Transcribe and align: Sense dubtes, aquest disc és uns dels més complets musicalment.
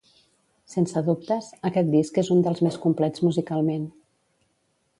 Sense 0.75 1.03
dubtes, 1.09 1.49
aquest 1.69 1.91
disc 1.97 2.17
és 2.23 2.31
uns 2.37 2.45
dels 2.47 2.63
més 2.69 2.79
complets 2.89 3.25
musicalment. 3.27 3.85